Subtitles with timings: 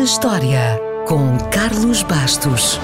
[0.00, 2.80] na História, com Carlos Bastos.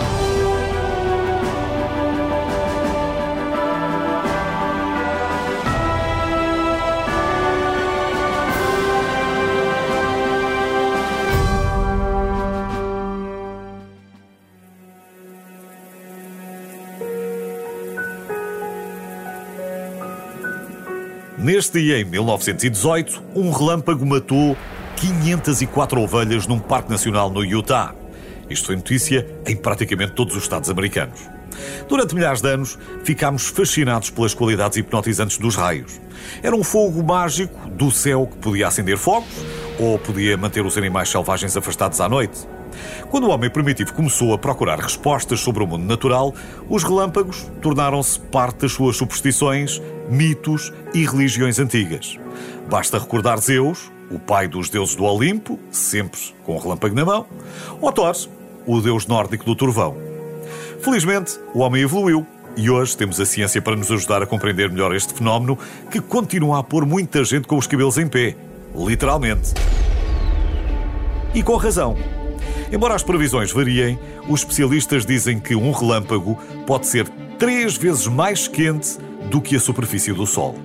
[21.39, 24.55] Neste dia, em 1918, um relâmpago matou
[24.97, 27.95] 504 ovelhas num parque nacional no Utah.
[28.49, 31.21] Isto foi notícia em praticamente todos os Estados americanos.
[31.89, 36.01] Durante milhares de anos, ficámos fascinados pelas qualidades hipnotizantes dos raios.
[36.43, 39.29] Era um fogo mágico do céu que podia acender fogos
[39.79, 42.47] ou podia manter os animais selvagens afastados à noite.
[43.11, 46.35] Quando o homem primitivo começou a procurar respostas sobre o mundo natural,
[46.69, 52.19] os relâmpagos tornaram-se parte das suas superstições, mitos e religiões antigas.
[52.69, 57.27] Basta recordar Zeus, o pai dos deuses do Olimpo, sempre com o relâmpago na mão,
[57.81, 58.15] ou Thor,
[58.67, 59.97] o deus nórdico do trovão.
[60.81, 64.95] Felizmente, o homem evoluiu e hoje temos a ciência para nos ajudar a compreender melhor
[64.95, 65.59] este fenómeno
[65.91, 68.35] que continua a pôr muita gente com os cabelos em pé.
[68.75, 69.53] Literalmente.
[71.35, 71.97] E com razão.
[72.73, 77.07] Embora as previsões variem, os especialistas dizem que um relâmpago pode ser
[77.39, 78.99] três vezes mais quente
[79.31, 80.57] do que a superfície do Sol.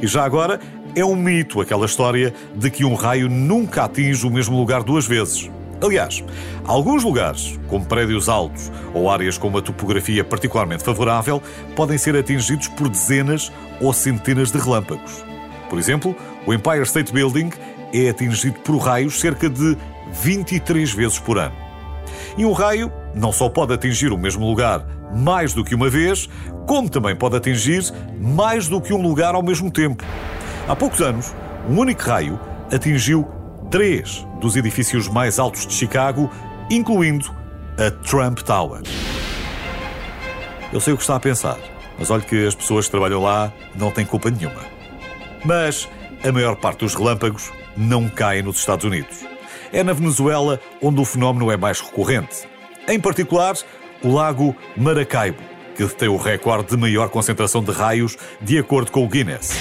[0.00, 0.60] E já agora,
[0.94, 5.06] é um mito aquela história de que um raio nunca atinge o mesmo lugar duas
[5.06, 5.50] vezes.
[5.82, 6.22] Aliás,
[6.66, 11.42] alguns lugares, como prédios altos ou áreas com uma topografia particularmente favorável,
[11.74, 15.24] podem ser atingidos por dezenas ou centenas de relâmpagos.
[15.70, 16.14] Por exemplo,
[16.46, 17.50] o Empire State Building
[17.94, 19.76] é atingido por raios cerca de
[20.22, 21.54] 23 vezes por ano.
[22.36, 26.28] E um raio não só pode atingir o mesmo lugar mais do que uma vez,
[26.66, 27.82] como também pode atingir
[28.18, 30.04] mais do que um lugar ao mesmo tempo.
[30.70, 31.34] Há poucos anos,
[31.68, 32.38] um único raio
[32.72, 33.26] atingiu
[33.72, 36.30] três dos edifícios mais altos de Chicago,
[36.70, 37.28] incluindo
[37.76, 38.80] a Trump Tower.
[40.72, 41.58] Eu sei o que está a pensar,
[41.98, 44.60] mas olhe que as pessoas que trabalham lá não têm culpa nenhuma.
[45.44, 45.88] Mas
[46.22, 49.26] a maior parte dos relâmpagos não caem nos Estados Unidos.
[49.72, 52.48] É na Venezuela onde o fenómeno é mais recorrente.
[52.86, 53.56] Em particular,
[54.04, 55.42] o lago Maracaibo,
[55.74, 59.58] que detém o recorde de maior concentração de raios de acordo com o Guinness.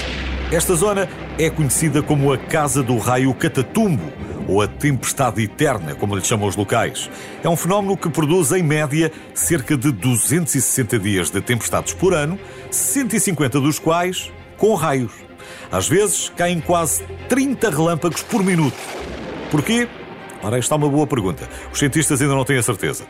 [0.51, 4.11] Esta zona é conhecida como a Casa do Raio Catatumbo,
[4.47, 7.07] ou a Tempestade Eterna, como lhe chamam os locais.
[7.43, 12.39] É um fenómeno que produz, em média, cerca de 260 dias de tempestades por ano,
[12.71, 15.11] 150 dos quais com raios.
[15.71, 18.75] Às vezes, caem quase 30 relâmpagos por minuto.
[19.51, 19.87] Porquê?
[20.41, 21.47] Ora, esta é uma boa pergunta.
[21.71, 23.05] Os cientistas ainda não têm a certeza.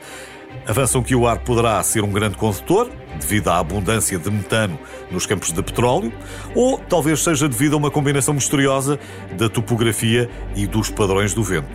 [0.67, 4.79] Avançam que o ar poderá ser um grande condutor, devido à abundância de metano
[5.11, 6.11] nos campos de petróleo,
[6.55, 8.99] ou talvez seja devido a uma combinação misteriosa
[9.37, 11.69] da topografia e dos padrões do vento.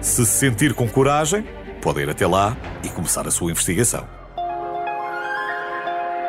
[0.00, 1.44] Se se sentir com coragem,
[1.80, 4.06] pode ir até lá e começar a sua investigação.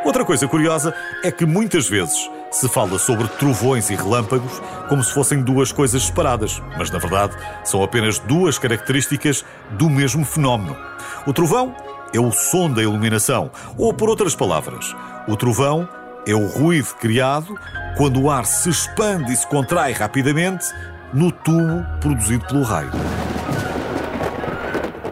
[0.04, 5.14] Outra coisa curiosa é que muitas vezes se fala sobre trovões e relâmpagos como se
[5.14, 10.76] fossem duas coisas separadas, mas na verdade são apenas duas características do mesmo fenómeno.
[11.26, 11.76] O trovão
[12.14, 14.96] é o som da iluminação, ou por outras palavras,
[15.28, 15.88] o trovão
[16.26, 17.58] é o ruído criado
[17.96, 20.66] quando o ar se expande e se contrai rapidamente
[21.14, 22.92] no tubo produzido pelo raio.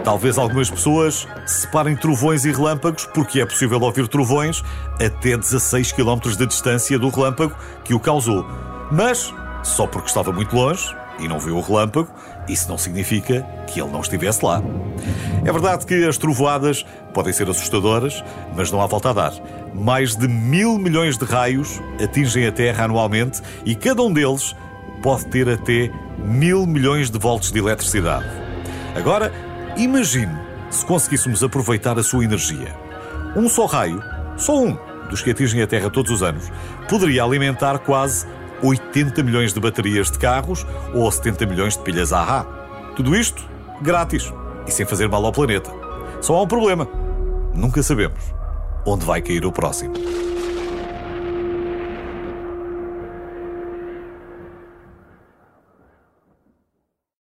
[0.05, 4.63] Talvez algumas pessoas separem trovões e relâmpagos porque é possível ouvir trovões
[5.03, 8.45] até 16 km de distância do relâmpago que o causou.
[8.91, 9.33] Mas
[9.63, 12.07] só porque estava muito longe e não viu o relâmpago,
[12.47, 14.61] isso não significa que ele não estivesse lá.
[15.43, 18.23] É verdade que as trovoadas podem ser assustadoras,
[18.55, 19.33] mas não há volta a dar.
[19.73, 24.55] Mais de mil milhões de raios atingem a Terra anualmente e cada um deles
[25.01, 25.89] pode ter até
[26.19, 28.25] mil milhões de volts de eletricidade.
[28.95, 29.31] Agora,
[29.77, 30.31] Imagine
[30.69, 32.73] se conseguíssemos aproveitar a sua energia.
[33.35, 34.01] Um só raio,
[34.37, 34.77] só um
[35.09, 36.49] dos que atingem a Terra todos os anos,
[36.87, 38.25] poderia alimentar quase
[38.63, 42.45] 80 milhões de baterias de carros ou 70 milhões de pilhas AHA.
[42.95, 43.45] Tudo isto
[43.81, 44.33] grátis
[44.65, 45.69] e sem fazer mal ao planeta.
[46.21, 46.87] Só há um problema:
[47.53, 48.33] nunca sabemos
[48.85, 49.93] onde vai cair o próximo.